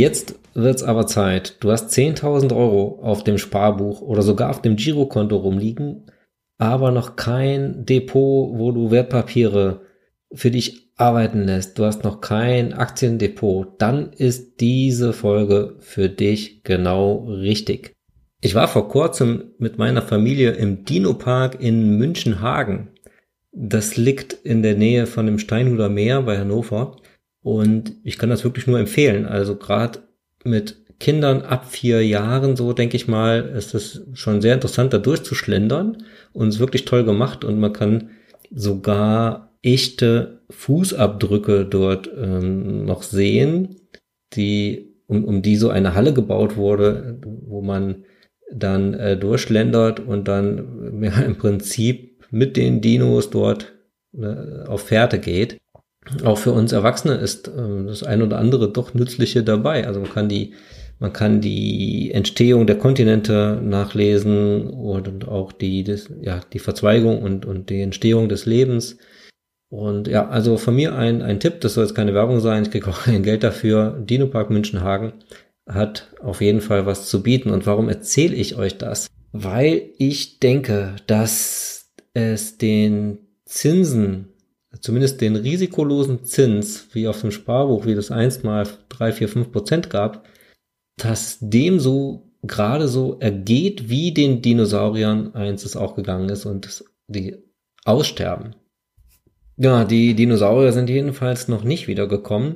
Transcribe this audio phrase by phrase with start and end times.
[0.00, 1.56] Jetzt wird's aber Zeit.
[1.60, 6.06] Du hast 10.000 Euro auf dem Sparbuch oder sogar auf dem Girokonto rumliegen,
[6.56, 9.82] aber noch kein Depot, wo du Wertpapiere
[10.32, 11.78] für dich arbeiten lässt.
[11.78, 13.74] Du hast noch kein Aktiendepot.
[13.76, 17.92] Dann ist diese Folge für dich genau richtig.
[18.40, 22.88] Ich war vor kurzem mit meiner Familie im Dino-Park in Münchenhagen.
[23.52, 26.96] Das liegt in der Nähe von dem Steinhuder Meer bei Hannover.
[27.42, 29.26] Und ich kann das wirklich nur empfehlen.
[29.26, 30.00] Also gerade
[30.44, 34.98] mit Kindern ab vier Jahren, so denke ich mal, ist es schon sehr interessant, da
[34.98, 38.10] durchzuschlendern und es ist wirklich toll gemacht und man kann
[38.50, 43.76] sogar echte Fußabdrücke dort ähm, noch sehen,
[44.34, 48.04] die um, um die so eine Halle gebaut wurde, wo man
[48.52, 53.72] dann äh, durchschlendert und dann ja, im Prinzip mit den Dinos dort
[54.12, 55.58] äh, auf Fährte geht
[56.24, 59.86] auch für uns Erwachsene ist äh, das ein oder andere doch nützliche dabei.
[59.86, 60.54] Also man kann die,
[60.98, 67.44] man kann die Entstehung der Kontinente nachlesen und auch die, das, ja, die Verzweigung und,
[67.46, 68.98] und die Entstehung des Lebens.
[69.68, 72.70] Und ja, also von mir ein, ein Tipp, das soll jetzt keine Werbung sein, ich
[72.70, 73.98] kriege auch kein Geld dafür.
[74.00, 75.12] Dino Park Münchenhagen
[75.68, 77.50] hat auf jeden Fall was zu bieten.
[77.50, 79.06] Und warum erzähle ich euch das?
[79.32, 84.29] Weil ich denke, dass es den Zinsen
[84.80, 89.50] zumindest den risikolosen Zins, wie auf dem Sparbuch, wie das einst mal drei, vier, fünf
[89.50, 90.26] Prozent gab,
[90.96, 96.84] dass dem so gerade so ergeht, wie den Dinosauriern einst es auch gegangen ist und
[97.08, 97.36] die
[97.84, 98.54] aussterben.
[99.56, 102.54] Ja, die Dinosaurier sind jedenfalls noch nicht wiedergekommen.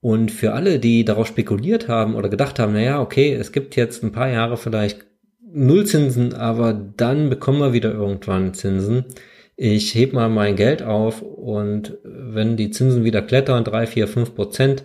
[0.00, 4.02] Und für alle, die darauf spekuliert haben oder gedacht haben, naja, okay, es gibt jetzt
[4.02, 5.04] ein paar Jahre vielleicht
[5.52, 9.04] Nullzinsen, aber dann bekommen wir wieder irgendwann Zinsen
[9.62, 14.34] ich heb mal mein Geld auf und wenn die Zinsen wieder klettern, drei, vier, fünf
[14.34, 14.84] Prozent,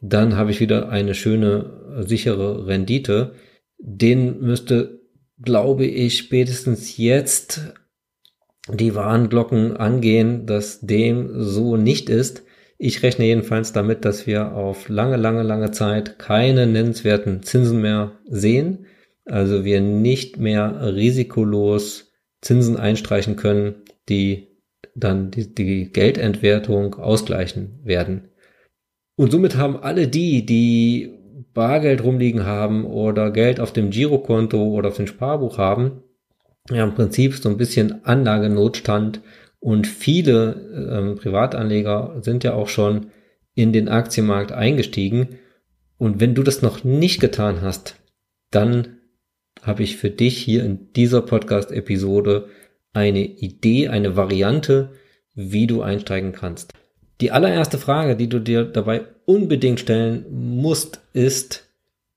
[0.00, 3.34] dann habe ich wieder eine schöne, sichere Rendite.
[3.78, 5.02] Den müsste,
[5.40, 7.60] glaube ich, spätestens jetzt
[8.68, 12.42] die Warnglocken angehen, dass dem so nicht ist.
[12.76, 18.18] Ich rechne jedenfalls damit, dass wir auf lange, lange, lange Zeit keine nennenswerten Zinsen mehr
[18.28, 18.86] sehen.
[19.26, 24.48] Also wir nicht mehr risikolos Zinsen einstreichen können, die
[24.94, 28.30] dann die, die Geldentwertung ausgleichen werden.
[29.16, 31.12] Und somit haben alle die, die
[31.54, 36.02] Bargeld rumliegen haben oder Geld auf dem Girokonto oder auf dem Sparbuch haben,
[36.70, 39.20] ja im Prinzip so ein bisschen Anlagenotstand
[39.60, 43.10] und viele ähm, Privatanleger sind ja auch schon
[43.54, 45.38] in den Aktienmarkt eingestiegen.
[45.96, 47.96] Und wenn du das noch nicht getan hast,
[48.50, 48.98] dann
[49.62, 52.48] habe ich für dich hier in dieser Podcast-Episode
[52.92, 54.90] eine Idee, eine Variante,
[55.34, 56.72] wie du einsteigen kannst.
[57.20, 61.68] Die allererste Frage, die du dir dabei unbedingt stellen musst, ist,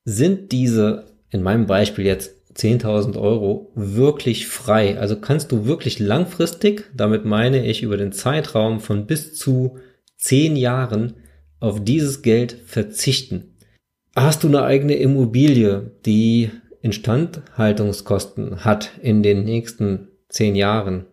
[0.06, 5.00] sind diese, in meinem Beispiel jetzt 10.000 Euro, wirklich frei?
[5.00, 9.78] Also kannst du wirklich langfristig, damit meine ich über den Zeitraum von bis zu
[10.18, 11.16] 10 Jahren,
[11.60, 13.56] auf dieses Geld verzichten?
[14.16, 16.50] Hast du eine eigene Immobilie, die
[16.81, 21.06] Instandhaltungskosten hat in den nächsten zehn Jahren?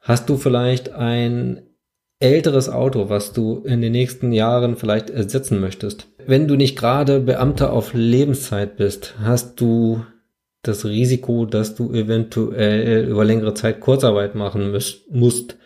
[0.00, 1.62] Hast du vielleicht ein
[2.18, 6.08] älteres Auto, was du in den nächsten Jahren vielleicht ersetzen möchtest?
[6.26, 10.04] Wenn du nicht gerade Beamter auf Lebenszeit bist, hast du
[10.62, 14.76] das Risiko, dass du eventuell über längere Zeit Kurzarbeit machen
[15.10, 15.56] musst.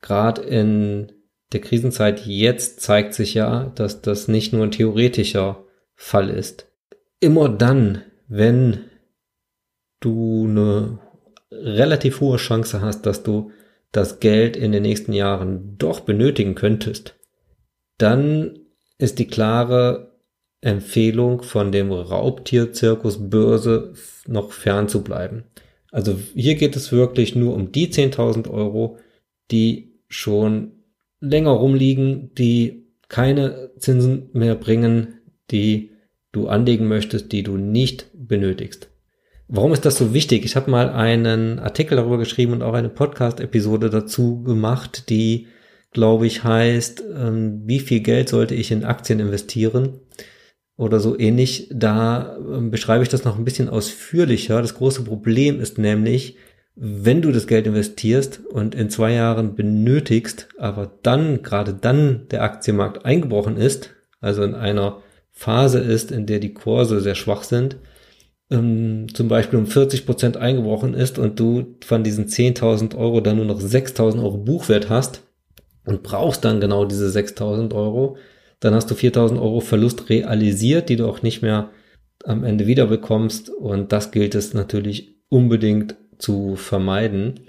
[0.00, 1.12] Gerade in
[1.52, 5.64] der Krisenzeit jetzt zeigt sich ja, dass das nicht nur ein theoretischer
[5.94, 6.66] Fall ist.
[7.20, 8.84] Immer dann, wenn
[10.00, 10.98] du eine
[11.50, 13.50] relativ hohe Chance hast, dass du
[13.92, 17.16] das Geld in den nächsten Jahren doch benötigen könntest,
[17.96, 18.58] dann
[18.98, 20.18] ist die klare
[20.60, 23.94] Empfehlung von dem Raubtierzirkus Börse
[24.26, 25.44] noch fern zu bleiben.
[25.90, 28.98] Also hier geht es wirklich nur um die 10.000 Euro,
[29.50, 30.72] die schon
[31.20, 35.14] länger rumliegen, die keine Zinsen mehr bringen,
[35.50, 35.92] die
[36.32, 38.90] du anlegen möchtest, die du nicht benötigst.
[39.50, 40.44] Warum ist das so wichtig?
[40.44, 45.46] Ich habe mal einen Artikel darüber geschrieben und auch eine Podcast-Episode dazu gemacht, die,
[45.90, 50.00] glaube ich, heißt, ähm, wie viel Geld sollte ich in Aktien investieren?
[50.76, 51.70] Oder so ähnlich.
[51.72, 54.60] Da ähm, beschreibe ich das noch ein bisschen ausführlicher.
[54.60, 56.36] Das große Problem ist nämlich,
[56.76, 62.42] wenn du das Geld investierst und in zwei Jahren benötigst, aber dann, gerade dann der
[62.42, 65.02] Aktienmarkt eingebrochen ist, also in einer
[65.32, 67.78] Phase ist, in der die Kurse sehr schwach sind,
[68.50, 73.36] ähm, zum Beispiel um 40 Prozent eingebrochen ist und du von diesen 10.000 Euro dann
[73.36, 75.22] nur noch 6.000 Euro Buchwert hast
[75.84, 78.16] und brauchst dann genau diese 6.000 Euro,
[78.60, 81.70] dann hast du 4000 Euro Verlust realisiert, die du auch nicht mehr
[82.24, 83.50] am Ende wieder bekommst.
[83.50, 87.40] Und das gilt es natürlich unbedingt zu vermeiden.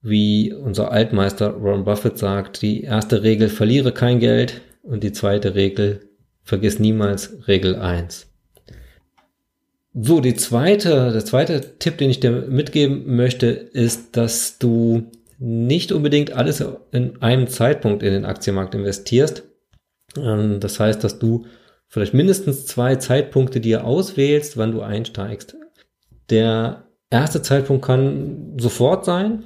[0.00, 4.62] Wie unser Altmeister Ron Buffett sagt, die erste Regel, verliere kein Geld.
[4.82, 6.08] Und die zweite Regel,
[6.42, 8.31] vergiss niemals Regel 1.
[9.94, 15.92] So, die zweite, der zweite Tipp, den ich dir mitgeben möchte, ist, dass du nicht
[15.92, 19.42] unbedingt alles in einem Zeitpunkt in den Aktienmarkt investierst.
[20.16, 21.46] Ähm, das heißt, dass du
[21.88, 25.56] vielleicht mindestens zwei Zeitpunkte dir auswählst, wann du einsteigst.
[26.30, 29.44] Der erste Zeitpunkt kann sofort sein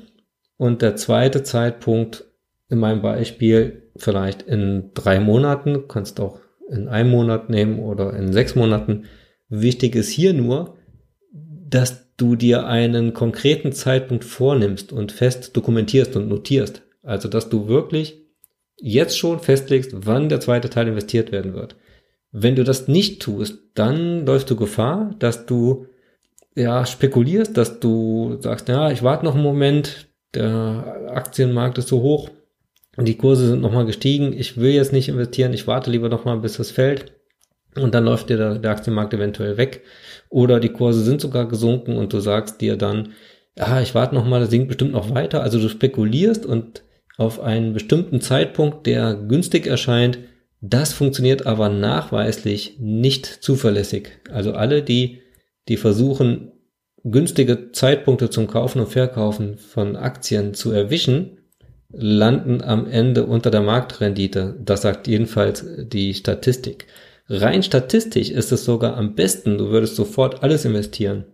[0.56, 2.24] und der zweite Zeitpunkt
[2.68, 8.32] in meinem Beispiel vielleicht in drei Monaten, kannst auch in einem Monat nehmen oder in
[8.32, 9.06] sechs Monaten.
[9.48, 10.76] Wichtig ist hier nur,
[11.32, 16.82] dass du dir einen konkreten Zeitpunkt vornimmst und fest dokumentierst und notierst.
[17.02, 18.22] Also, dass du wirklich
[18.78, 21.76] jetzt schon festlegst, wann der zweite Teil investiert werden wird.
[22.32, 25.86] Wenn du das nicht tust, dann läufst du Gefahr, dass du
[26.54, 32.02] ja spekulierst, dass du sagst, ja, ich warte noch einen Moment, der Aktienmarkt ist so
[32.02, 32.30] hoch
[33.04, 36.58] die Kurse sind nochmal gestiegen, ich will jetzt nicht investieren, ich warte lieber nochmal, bis
[36.58, 37.12] es fällt
[37.76, 39.82] und dann läuft dir der, der Aktienmarkt eventuell weg
[40.28, 43.12] oder die Kurse sind sogar gesunken und du sagst dir dann,
[43.56, 46.82] ja, ich warte nochmal, das sinkt bestimmt noch weiter, also du spekulierst und
[47.16, 50.18] auf einen bestimmten Zeitpunkt, der günstig erscheint,
[50.60, 54.10] das funktioniert aber nachweislich nicht zuverlässig.
[54.30, 55.20] Also alle, die,
[55.68, 56.52] die versuchen,
[57.04, 61.38] günstige Zeitpunkte zum Kaufen und Verkaufen von Aktien zu erwischen,
[61.92, 64.56] landen am Ende unter der Marktrendite.
[64.62, 66.86] Das sagt jedenfalls die Statistik.
[67.28, 71.24] Rein statistisch ist es sogar am besten, du würdest sofort alles investieren.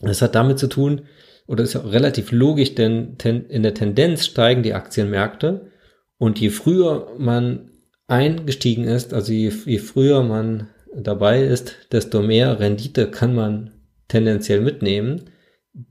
[0.00, 1.02] Das hat damit zu tun,
[1.46, 3.16] oder ist ja relativ logisch, denn
[3.48, 5.70] in der Tendenz steigen die Aktienmärkte
[6.18, 7.70] und je früher man
[8.06, 13.72] eingestiegen ist, also je, je früher man dabei ist, desto mehr Rendite kann man
[14.08, 15.30] tendenziell mitnehmen.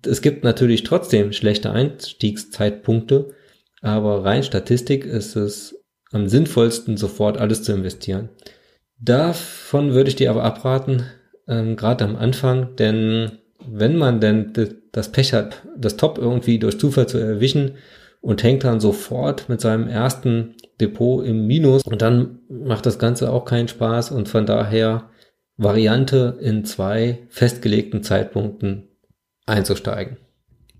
[0.05, 3.33] Es gibt natürlich trotzdem schlechte Einstiegszeitpunkte,
[3.81, 5.77] aber rein Statistik ist es
[6.11, 8.29] am sinnvollsten, sofort alles zu investieren.
[8.99, 11.03] Davon würde ich dir aber abraten,
[11.47, 13.31] ähm, gerade am Anfang, denn
[13.65, 14.53] wenn man denn
[14.91, 17.73] das Pech hat, das Top irgendwie durch Zufall zu erwischen
[18.21, 23.31] und hängt dann sofort mit seinem ersten Depot im Minus und dann macht das Ganze
[23.31, 25.09] auch keinen Spaß und von daher
[25.57, 28.87] Variante in zwei festgelegten Zeitpunkten
[29.45, 30.17] einzusteigen.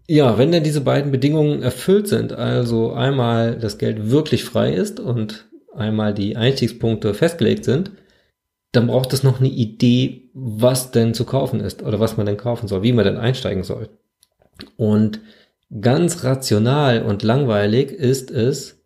[0.07, 4.99] Ja, wenn denn diese beiden Bedingungen erfüllt sind, also einmal das Geld wirklich frei ist
[4.99, 7.91] und einmal die Einstiegspunkte festgelegt sind,
[8.71, 12.37] dann braucht es noch eine Idee, was denn zu kaufen ist oder was man denn
[12.37, 13.89] kaufen soll, wie man denn einsteigen soll.
[14.77, 15.21] Und
[15.81, 18.83] ganz rational und langweilig ist es,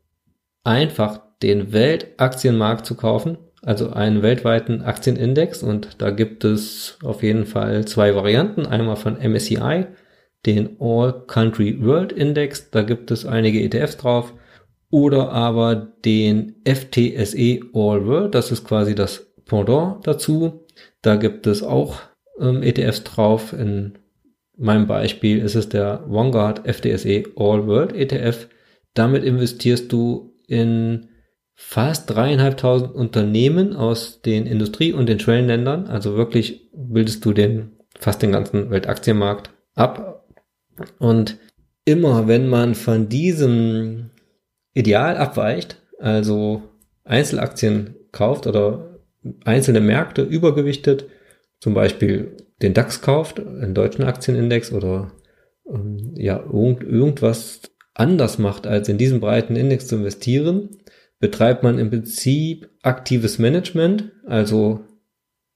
[0.63, 5.61] einfach den Weltaktienmarkt zu kaufen, also einen weltweiten Aktienindex.
[5.63, 9.87] Und da gibt es auf jeden Fall zwei Varianten, einmal von MSCI,
[10.45, 14.33] den All Country World Index, da gibt es einige ETFs drauf,
[14.89, 20.65] oder aber den FTSE All World, das ist quasi das Pendant dazu,
[21.01, 21.99] da gibt es auch
[22.39, 23.97] ähm, ETFs drauf, in
[24.57, 28.47] meinem Beispiel ist es der Vanguard FTSE All World ETF,
[28.93, 31.07] damit investierst du in
[31.55, 35.87] fast dreieinhalbtausend Unternehmen aus den Industrie- und den Schwellenländern.
[35.87, 40.27] Also wirklich bildest du den, fast den ganzen Weltaktienmarkt ab.
[40.99, 41.37] Und
[41.85, 44.09] immer wenn man von diesem
[44.73, 46.63] Ideal abweicht, also
[47.03, 48.92] Einzelaktien kauft oder
[49.45, 51.05] einzelne Märkte übergewichtet,
[51.59, 55.11] zum Beispiel den DAX kauft, einen deutschen Aktienindex oder
[55.69, 57.61] ähm, ja, irgend, irgendwas
[57.93, 60.69] anders macht, als in diesem breiten Index zu investieren,
[61.19, 64.81] betreibt man im Prinzip aktives Management, also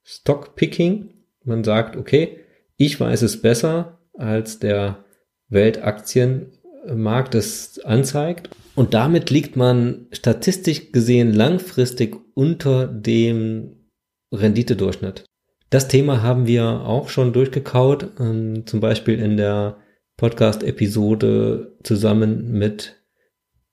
[0.04, 1.10] Stockpicking.
[1.44, 2.40] Man sagt, okay,
[2.78, 5.04] ich weiß es besser, als der
[5.50, 8.50] Weltaktienmarkt es anzeigt.
[8.78, 13.90] Und damit liegt man statistisch gesehen langfristig unter dem
[14.32, 15.26] Renditedurchschnitt.
[15.72, 19.78] Das Thema haben wir auch schon durchgekaut, ähm, zum Beispiel in der
[20.18, 23.04] Podcast-Episode zusammen mit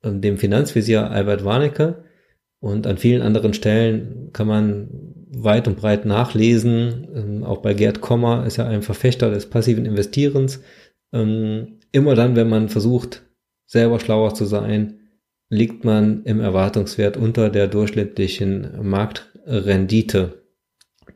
[0.03, 2.05] ähm, dem Finanzvisier Albert Warnecke.
[2.59, 4.89] Und an vielen anderen Stellen kann man
[5.29, 7.09] weit und breit nachlesen.
[7.15, 10.63] Ähm, auch bei Gerd Kommer ist ja ein Verfechter des passiven Investierens.
[11.13, 13.24] Immer dann, wenn man versucht,
[13.67, 15.01] selber schlauer zu sein,
[15.49, 20.43] liegt man im Erwartungswert unter der durchschnittlichen Marktrendite.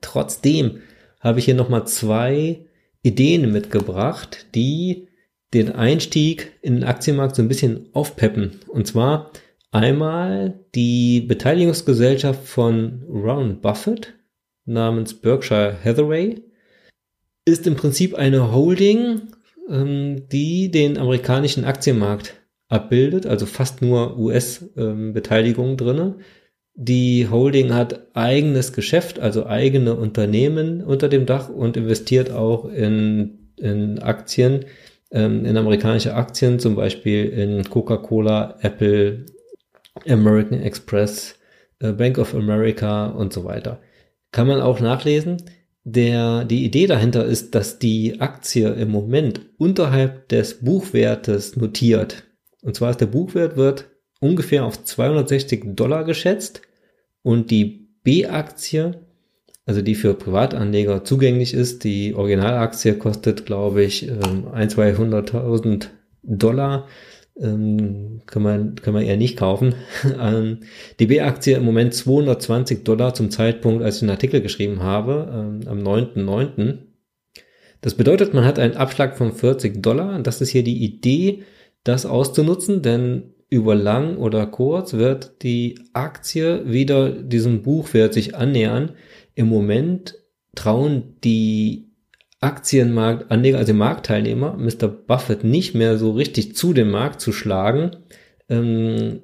[0.00, 0.80] Trotzdem
[1.20, 2.66] habe ich hier nochmal zwei
[3.02, 5.08] Ideen mitgebracht, die
[5.54, 8.60] den Einstieg in den Aktienmarkt so ein bisschen aufpeppen.
[8.68, 9.32] Und zwar
[9.70, 14.14] Einmal die Beteiligungsgesellschaft von Warren Buffett
[14.64, 16.42] namens Berkshire Hathaway
[17.44, 19.28] ist im Prinzip eine Holding,
[19.68, 22.37] ähm, die den amerikanischen Aktienmarkt
[22.68, 25.76] abbildet, also fast nur US-Beteiligung ähm.
[26.74, 33.50] Die Holding hat eigenes Geschäft, also eigene Unternehmen unter dem Dach und investiert auch in,
[33.56, 34.66] in Aktien,
[35.10, 39.26] ähm, in amerikanische Aktien, zum Beispiel in Coca-Cola, Apple,
[40.06, 41.38] American Express,
[41.80, 43.80] äh, Bank of America und so weiter.
[44.30, 45.38] Kann man auch nachlesen.
[45.82, 52.27] Der, die Idee dahinter ist, dass die Aktie im Moment unterhalb des Buchwertes notiert.
[52.68, 53.86] Und zwar ist der Buchwert wird
[54.20, 56.60] ungefähr auf 260 Dollar geschätzt
[57.22, 59.06] und die B-Aktie,
[59.64, 65.86] also die für Privatanleger zugänglich ist, die Originalaktie kostet, glaube ich, ähm, ein, 200.000
[66.22, 66.86] Dollar
[67.40, 69.74] ähm, kann man, kann man eher nicht kaufen.
[70.20, 70.58] ähm,
[71.00, 75.66] die B-Aktie im Moment 220 Dollar zum Zeitpunkt, als ich den Artikel geschrieben habe, ähm,
[75.66, 76.80] am 9.9.
[77.80, 80.18] Das bedeutet, man hat einen Abschlag von 40 Dollar.
[80.18, 81.44] Das ist hier die Idee,
[81.84, 88.92] das auszunutzen, denn über lang oder kurz wird die Aktie wieder diesem Buchwert sich annähern.
[89.34, 90.16] Im Moment
[90.54, 91.88] trauen die
[92.40, 94.88] Aktienmarktanleger, also Marktteilnehmer, Mr.
[94.88, 97.96] Buffett nicht mehr so richtig zu dem Markt zu schlagen.
[98.48, 99.20] Ähm,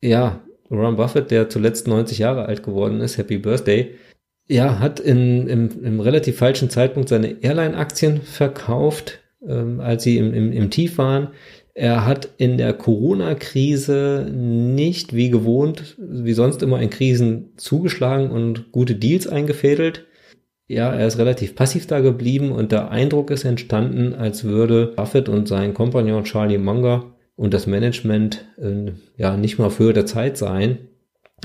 [0.00, 3.96] ja, Warren Buffett, der zuletzt 90 Jahre alt geworden ist, Happy Birthday,
[4.46, 10.32] ja, hat in, im, im relativ falschen Zeitpunkt seine Airline-Aktien verkauft, ähm, als sie im,
[10.34, 11.28] im, im Tief waren.
[11.74, 18.70] Er hat in der Corona-Krise nicht wie gewohnt, wie sonst immer in Krisen zugeschlagen und
[18.70, 20.06] gute Deals eingefädelt
[20.66, 25.28] ja, er ist relativ passiv da geblieben und der Eindruck ist entstanden, als würde Buffett
[25.28, 30.38] und sein Kompagnon Charlie Munger und das Management äh, ja nicht mal für der Zeit
[30.38, 30.78] sein.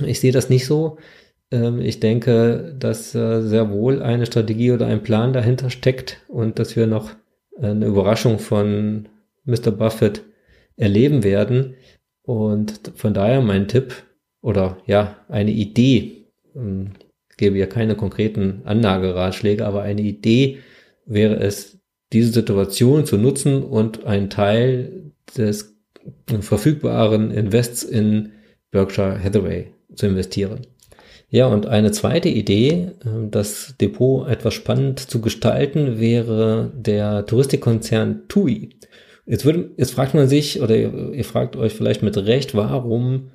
[0.05, 0.97] Ich sehe das nicht so.
[1.51, 6.57] Ähm, ich denke, dass äh, sehr wohl eine Strategie oder ein Plan dahinter steckt und
[6.57, 7.11] dass wir noch
[7.61, 9.09] eine Überraschung von
[9.49, 9.71] Mr.
[9.71, 10.23] Buffett
[10.77, 11.75] erleben werden.
[12.23, 13.93] Und von daher mein Tipp
[14.41, 16.91] oder ja, eine Idee, ähm,
[17.37, 20.59] gebe ja keine konkreten Anlageratschläge, aber eine Idee
[21.05, 21.79] wäre es,
[22.11, 25.75] diese Situation zu nutzen und einen Teil des
[26.41, 28.31] verfügbaren Invests in
[28.71, 30.61] Berkshire Hathaway zu investieren.
[31.29, 38.23] Ja, und eine zweite Idee, ähm, das Depot etwas spannend zu gestalten, wäre der Touristikkonzern
[38.27, 38.69] TUI.
[39.29, 43.29] Jetzt, würde, jetzt fragt man sich, oder ihr, ihr fragt euch vielleicht mit Recht, warum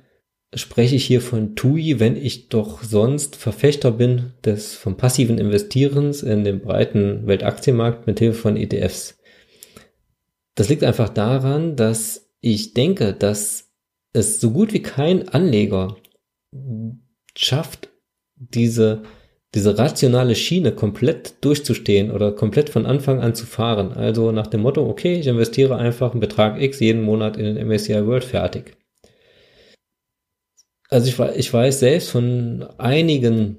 [0.53, 6.21] spreche ich hier von TUI, wenn ich doch sonst Verfechter bin des vom passiven Investierens
[6.21, 9.17] in den breiten Weltaktienmarkt mit Hilfe von ETFs.
[10.55, 13.71] Das liegt einfach daran, dass ich denke, dass
[14.11, 15.95] es so gut wie kein Anleger
[17.37, 17.87] schafft,
[18.35, 19.03] diese,
[19.55, 23.93] diese rationale Schiene komplett durchzustehen oder komplett von Anfang an zu fahren.
[23.93, 27.67] Also nach dem Motto, okay, ich investiere einfach einen Betrag X jeden Monat in den
[27.67, 28.75] MSCI World fertig
[30.89, 33.57] also ich, ich weiß selbst von einigen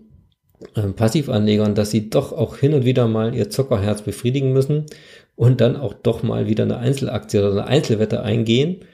[0.74, 4.86] äh, Passivanlegern, dass sie doch auch hin und wieder mal ihr Zockerherz befriedigen müssen
[5.34, 8.84] und dann auch doch mal wieder eine Einzelaktie oder eine Einzelwette eingehen.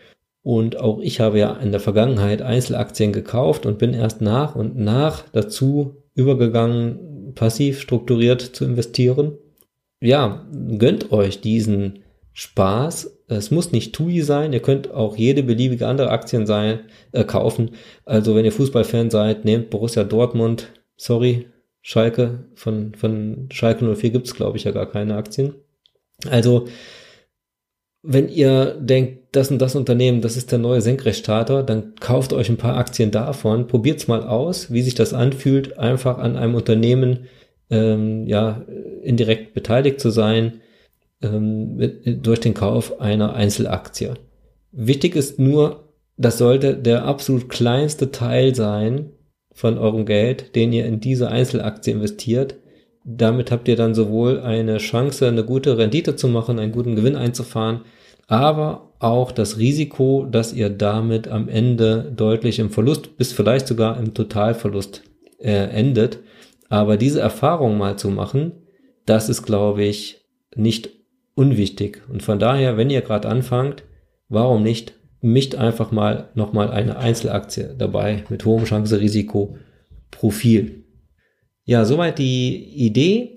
[0.42, 4.76] Und auch ich habe ja in der Vergangenheit Einzelaktien gekauft und bin erst nach und
[4.76, 9.38] nach dazu übergegangen, passiv strukturiert zu investieren.
[10.00, 10.46] Ja,
[10.78, 12.00] gönnt euch diesen
[12.32, 13.18] Spaß.
[13.28, 16.80] Es muss nicht TUI sein, ihr könnt auch jede beliebige andere Aktien sein,
[17.12, 17.72] äh, kaufen.
[18.04, 21.46] Also wenn ihr Fußballfan seid, nehmt Borussia Dortmund, sorry,
[21.82, 25.54] Schalke, von, von Schalke 04 gibt's glaube ich ja gar keine Aktien.
[26.28, 26.66] Also
[28.02, 32.48] wenn ihr denkt, das und das Unternehmen, das ist der neue Senkrechtstarter, dann kauft euch
[32.48, 37.28] ein paar Aktien davon, probiert's mal aus, wie sich das anfühlt, einfach an einem Unternehmen
[37.70, 38.62] ähm, ja
[39.02, 40.60] indirekt beteiligt zu sein
[41.22, 44.14] ähm, mit, durch den Kauf einer Einzelaktie.
[44.72, 49.10] Wichtig ist nur, das sollte der absolut kleinste Teil sein
[49.54, 52.56] von eurem Geld, den ihr in diese Einzelaktie investiert.
[53.04, 57.16] Damit habt ihr dann sowohl eine Chance, eine gute Rendite zu machen, einen guten Gewinn
[57.16, 57.80] einzufahren,
[58.28, 63.98] aber auch das Risiko, dass ihr damit am Ende deutlich im Verlust bis vielleicht sogar
[63.98, 65.02] im Totalverlust
[65.38, 66.20] äh, endet.
[66.68, 68.52] Aber diese Erfahrung mal zu machen,
[69.04, 70.20] das ist, glaube ich,
[70.54, 70.90] nicht
[71.34, 72.02] unwichtig.
[72.08, 73.82] Und von daher, wenn ihr gerade anfangt,
[74.28, 80.81] warum nicht mischt einfach mal nochmal eine Einzelaktie dabei mit hohem Chance-Risiko-Profil.
[81.64, 83.34] Ja, soweit die Idee.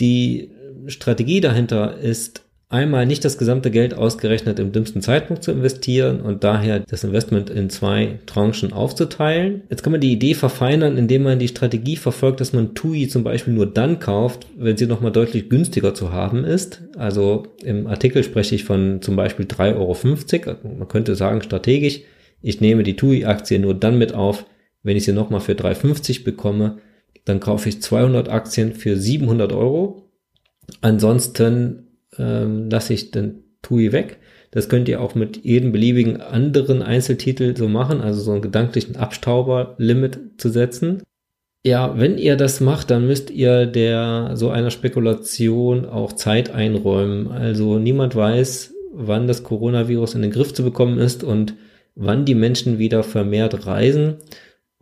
[0.00, 0.50] Die
[0.86, 6.42] Strategie dahinter ist einmal nicht das gesamte Geld ausgerechnet im dümmsten Zeitpunkt zu investieren und
[6.42, 9.62] daher das Investment in zwei Tranchen aufzuteilen.
[9.70, 13.22] Jetzt kann man die Idee verfeinern, indem man die Strategie verfolgt, dass man TUI zum
[13.22, 16.82] Beispiel nur dann kauft, wenn sie nochmal deutlich günstiger zu haben ist.
[16.96, 20.76] Also im Artikel spreche ich von zum Beispiel 3,50 Euro.
[20.76, 22.00] Man könnte sagen strategisch,
[22.42, 24.44] ich nehme die TUI-Aktie nur dann mit auf,
[24.82, 26.78] wenn ich sie nochmal für 3,50 bekomme.
[27.24, 30.10] Dann kaufe ich 200 Aktien für 700 Euro.
[30.80, 34.18] Ansonsten ähm, lasse ich den TUI weg.
[34.50, 38.96] Das könnt ihr auch mit jedem beliebigen anderen Einzeltitel so machen, also so einen gedanklichen
[38.96, 41.02] Abstauber-Limit zu setzen.
[41.66, 47.28] Ja, wenn ihr das macht, dann müsst ihr der so einer Spekulation auch Zeit einräumen.
[47.28, 51.54] Also niemand weiß, wann das Coronavirus in den Griff zu bekommen ist und
[51.94, 54.18] wann die Menschen wieder vermehrt reisen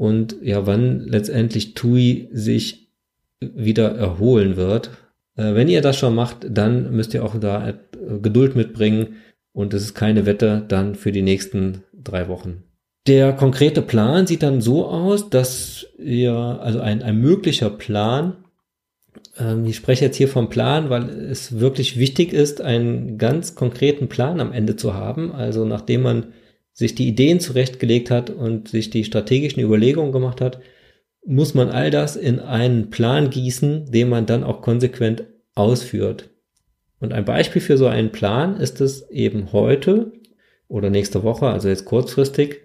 [0.02, 2.88] und ja, wann letztendlich TUI sich
[3.38, 4.90] wieder erholen wird.
[5.36, 7.74] Äh, wenn ihr das schon macht, dann müsst ihr auch da äh,
[8.20, 9.18] Geduld mitbringen
[9.52, 12.64] und es ist keine Wette dann für die nächsten drei Wochen.
[13.06, 18.38] Der konkrete Plan sieht dann so aus, dass ihr, also ein, ein möglicher Plan,
[19.38, 24.08] ähm, ich spreche jetzt hier vom Plan, weil es wirklich wichtig ist, einen ganz konkreten
[24.08, 25.30] Plan am Ende zu haben.
[25.30, 26.32] Also nachdem man
[26.72, 30.60] sich die Ideen zurechtgelegt hat und sich die strategischen Überlegungen gemacht hat,
[31.24, 35.24] muss man all das in einen Plan gießen, den man dann auch konsequent
[35.54, 36.30] ausführt.
[36.98, 40.12] Und ein Beispiel für so einen Plan ist es eben heute
[40.68, 42.60] oder nächste Woche, also jetzt kurzfristig,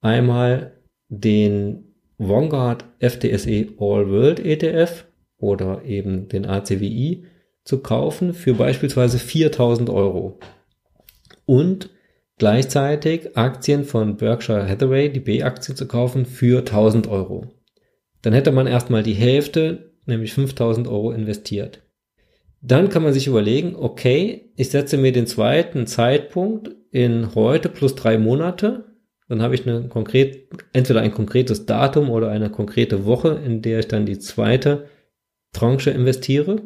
[0.00, 0.72] einmal
[1.08, 5.04] den Vanguard FTSE All World ETF
[5.36, 7.24] oder eben den ACWI
[7.64, 10.38] zu kaufen für beispielsweise 4000 Euro.
[11.44, 11.90] Und
[12.38, 17.46] gleichzeitig Aktien von Berkshire Hathaway, die B-Aktie zu kaufen für 1000 Euro.
[18.22, 21.82] Dann hätte man erstmal die Hälfte, nämlich 5000 Euro investiert.
[22.60, 27.96] Dann kann man sich überlegen, okay, ich setze mir den zweiten Zeitpunkt in heute plus
[27.96, 28.84] drei Monate.
[29.28, 33.80] Dann habe ich eine konkret, entweder ein konkretes Datum oder eine konkrete Woche, in der
[33.80, 34.86] ich dann die zweite
[35.52, 36.62] Tranche investiere.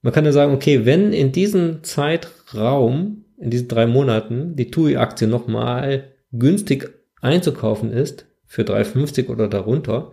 [0.00, 5.26] Man kann dann sagen, okay, wenn in diesem Zeitraum, in diesen drei Monaten, die TUI-Aktie
[5.26, 10.12] nochmal günstig einzukaufen ist, für 3,50 oder darunter,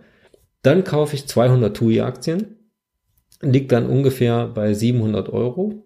[0.62, 2.56] dann kaufe ich 200 TUI-Aktien,
[3.40, 5.84] liegt dann ungefähr bei 700 Euro,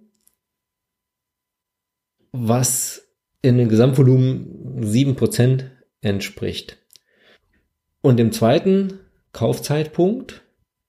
[2.31, 3.09] was
[3.43, 5.65] in dem Gesamtvolumen 7%
[6.01, 6.79] entspricht.
[8.01, 9.01] Und im zweiten
[9.33, 10.43] Kaufzeitpunkt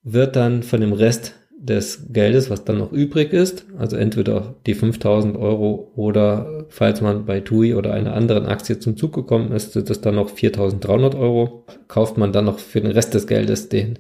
[0.04, 4.74] wird dann von dem Rest des Geldes, was dann noch übrig ist, also entweder die
[4.74, 9.72] 5000 Euro oder falls man bei TUI oder einer anderen Aktie zum Zug gekommen ist,
[9.72, 13.70] sind es dann noch 4300 Euro, kauft man dann noch für den Rest des Geldes
[13.70, 14.00] den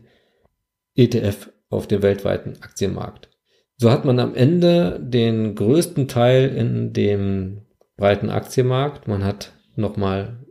[0.95, 3.29] ETF auf dem weltweiten Aktienmarkt.
[3.77, 7.61] So hat man am Ende den größten Teil in dem
[7.95, 9.07] breiten Aktienmarkt.
[9.07, 10.45] Man hat nochmal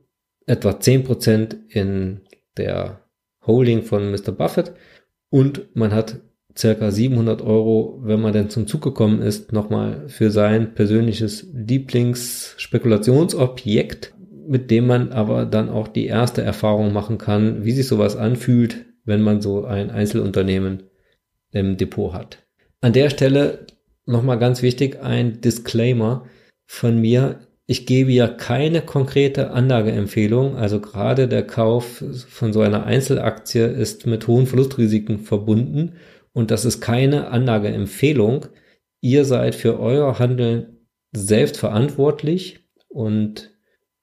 [0.46, 2.22] etwa 10% in
[2.56, 3.00] der
[3.46, 4.32] Holding von Mr.
[4.32, 4.72] Buffett
[5.28, 6.20] und man hat
[6.56, 14.14] circa 700 Euro, wenn man denn zum Zug gekommen ist, nochmal für sein persönliches Lieblingsspekulationsobjekt,
[14.46, 18.86] mit dem man aber dann auch die erste Erfahrung machen kann, wie sich sowas anfühlt,
[19.04, 20.84] wenn man so ein Einzelunternehmen
[21.52, 22.38] im Depot hat.
[22.80, 23.66] An der Stelle
[24.06, 26.26] nochmal ganz wichtig ein Disclaimer
[26.66, 27.40] von mir.
[27.66, 30.56] Ich gebe ja keine konkrete Anlageempfehlung.
[30.56, 35.92] Also gerade der Kauf von so einer Einzelaktie ist mit hohen Verlustrisiken verbunden
[36.32, 38.46] und das ist keine Anlageempfehlung.
[39.00, 43.50] Ihr seid für euer Handeln selbst verantwortlich und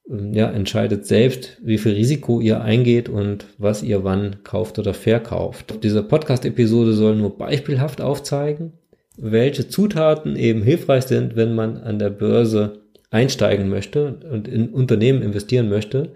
[0.09, 4.93] ähm, ja, entscheidet selbst, wie viel Risiko ihr eingeht und was ihr wann kauft oder
[4.93, 5.83] verkauft.
[5.83, 8.73] Diese Podcast-Episode soll nur beispielhaft aufzeigen,
[9.17, 15.21] welche Zutaten eben hilfreich sind, wenn man an der Börse einsteigen möchte und in Unternehmen
[15.21, 16.13] investieren möchte.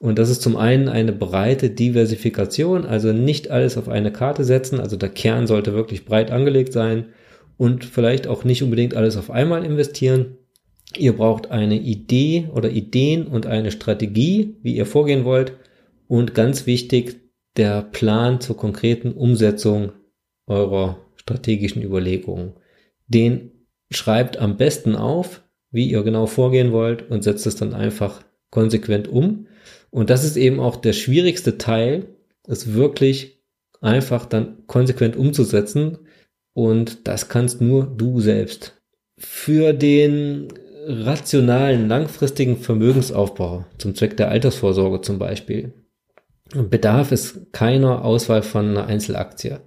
[0.00, 4.80] Und das ist zum einen eine breite Diversifikation, also nicht alles auf eine Karte setzen,
[4.80, 7.06] also der Kern sollte wirklich breit angelegt sein
[7.58, 10.38] und vielleicht auch nicht unbedingt alles auf einmal investieren.
[10.96, 15.52] Ihr braucht eine Idee oder Ideen und eine Strategie, wie ihr vorgehen wollt
[16.08, 17.20] und ganz wichtig,
[17.58, 19.92] der Plan zur konkreten Umsetzung
[20.46, 22.54] eurer strategischen Überlegungen.
[23.06, 23.50] Den
[23.90, 29.08] schreibt am besten auf, wie ihr genau vorgehen wollt und setzt es dann einfach konsequent
[29.08, 29.46] um.
[29.90, 32.06] Und das ist eben auch der schwierigste Teil,
[32.46, 33.42] es wirklich
[33.80, 35.98] einfach dann konsequent umzusetzen.
[36.52, 38.80] Und das kannst nur du selbst.
[39.18, 40.48] Für den
[40.86, 45.74] rationalen, langfristigen Vermögensaufbau zum Zweck der Altersvorsorge zum Beispiel
[46.54, 49.60] bedarf es keiner Auswahl von einer Einzelaktie.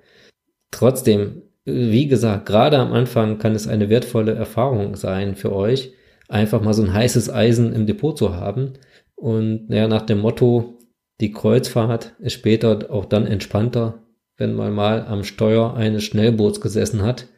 [0.71, 5.93] Trotzdem wie gesagt, gerade am Anfang kann es eine wertvolle Erfahrung sein für euch,
[6.27, 8.73] einfach mal so ein heißes Eisen im Depot zu haben.
[9.23, 10.79] Und ja, nach dem Motto,
[11.21, 14.03] die Kreuzfahrt ist später auch dann entspannter,
[14.35, 17.29] wenn man mal am Steuer eines Schnellboots gesessen hat.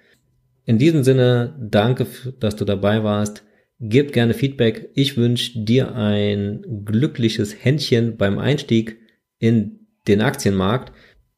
[0.66, 2.08] In diesem Sinne, danke,
[2.40, 3.44] dass du dabei warst.
[3.80, 4.90] Gib gerne Feedback.
[4.96, 8.98] Ich wünsche dir ein glückliches Händchen beim Einstieg
[9.38, 10.92] in den Aktienmarkt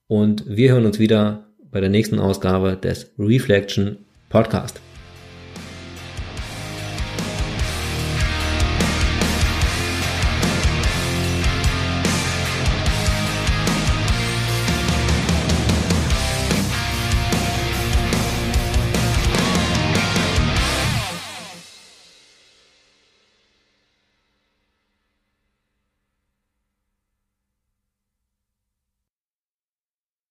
[0.07, 3.97] und wir hören uns wieder bei der nächsten Ausgabe des Reflection
[4.29, 4.79] Podcast.